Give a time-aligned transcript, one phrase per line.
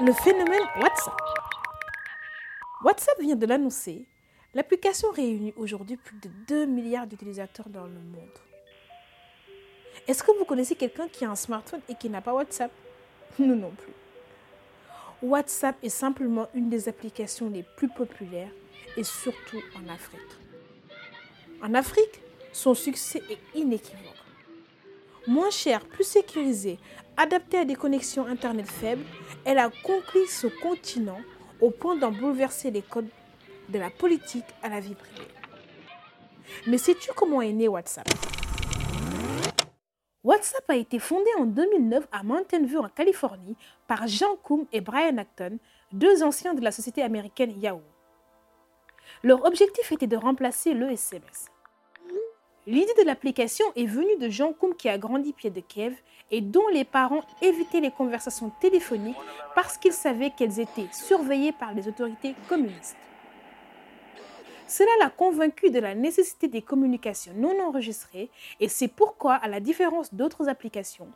[0.00, 1.16] Le phénomène WhatsApp.
[2.84, 4.06] WhatsApp vient de l'annoncer.
[4.54, 8.38] L'application réunit aujourd'hui plus de 2 milliards d'utilisateurs dans le monde.
[10.06, 12.70] Est-ce que vous connaissez quelqu'un qui a un smartphone et qui n'a pas WhatsApp?
[13.40, 13.92] Nous non plus.
[15.20, 18.52] WhatsApp est simplement une des applications les plus populaires
[18.96, 20.20] et surtout en Afrique.
[21.60, 22.20] En Afrique,
[22.52, 24.27] son succès est inéquivoque.
[25.28, 26.78] Moins cher, plus sécurisé,
[27.18, 29.04] adapté à des connexions Internet faibles,
[29.44, 31.20] elle a conquis ce continent
[31.60, 33.10] au point d'en bouleverser les codes
[33.68, 35.28] de la politique à la vie privée.
[36.66, 38.08] Mais sais-tu comment est né WhatsApp?
[40.24, 44.80] WhatsApp a été fondé en 2009 à Mountain View en Californie par Jean Koum et
[44.80, 45.58] Brian Acton,
[45.92, 47.82] deux anciens de la société américaine Yahoo.
[49.22, 51.50] Leur objectif était de remplacer le SMS.
[52.68, 55.96] L'idée de l'application est venue de Jean Koum qui a grandi pied de Kiev
[56.30, 59.16] et dont les parents évitaient les conversations téléphoniques
[59.54, 62.98] parce qu'ils savaient qu'elles étaient surveillées par les autorités communistes.
[64.66, 68.28] Cela l'a convaincu de la nécessité des communications non enregistrées
[68.60, 71.08] et c'est pourquoi, à la différence d'autres applications,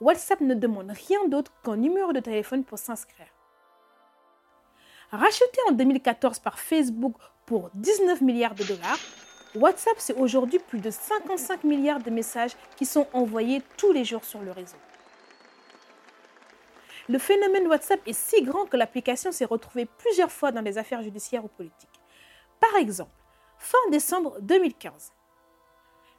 [0.00, 3.28] WhatsApp ne demande rien d'autre qu'un numéro de téléphone pour s'inscrire.
[5.10, 8.98] Racheté en 2014 par Facebook pour 19 milliards de dollars,
[9.56, 14.24] WhatsApp, c'est aujourd'hui plus de 55 milliards de messages qui sont envoyés tous les jours
[14.24, 14.76] sur le réseau.
[17.08, 21.02] Le phénomène WhatsApp est si grand que l'application s'est retrouvée plusieurs fois dans les affaires
[21.02, 21.88] judiciaires ou politiques.
[22.60, 23.10] Par exemple,
[23.58, 25.12] fin décembre 2015,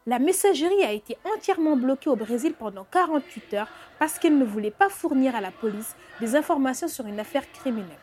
[0.07, 4.71] la messagerie a été entièrement bloquée au Brésil pendant 48 heures parce qu'elle ne voulait
[4.71, 7.99] pas fournir à la police des informations sur une affaire criminelle.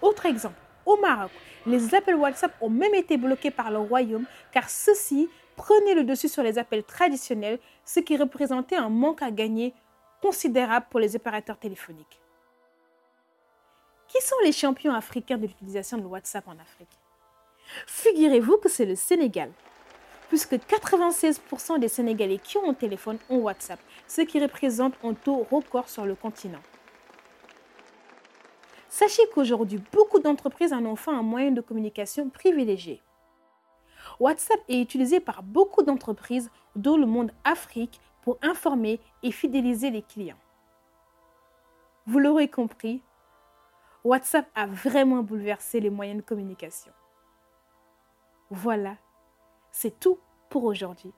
[0.00, 0.56] Autre exemple,
[0.86, 1.30] au Maroc,
[1.66, 6.28] les appels WhatsApp ont même été bloqués par le royaume car ceux-ci prenaient le dessus
[6.28, 9.74] sur les appels traditionnels, ce qui représentait un manque à gagner
[10.22, 12.20] considérable pour les opérateurs téléphoniques.
[14.08, 16.98] Qui sont les champions africains de l'utilisation de WhatsApp en Afrique?
[17.86, 19.50] Figurez-vous que c'est le Sénégal,
[20.28, 25.46] puisque 96% des Sénégalais qui ont un téléphone ont WhatsApp, ce qui représente un taux
[25.50, 26.62] record sur le continent.
[28.98, 33.02] Sachez qu'aujourd'hui, beaucoup d'entreprises en ont fait un moyen de communication privilégié.
[34.18, 40.00] WhatsApp est utilisé par beaucoup d'entreprises dans le monde Afrique pour informer et fidéliser les
[40.00, 40.38] clients.
[42.06, 43.02] Vous l'aurez compris,
[44.02, 46.92] WhatsApp a vraiment bouleversé les moyens de communication.
[48.48, 48.96] Voilà,
[49.72, 50.18] c'est tout
[50.48, 51.12] pour aujourd'hui.